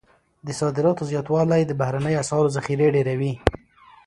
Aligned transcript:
د 0.45 0.47
صادراتو 0.59 1.07
زیاتوالی 1.11 1.61
د 1.65 1.71
بهرنیو 1.81 2.21
اسعارو 2.23 2.53
ذخیرې 2.55 2.87
ډیروي. 2.95 3.33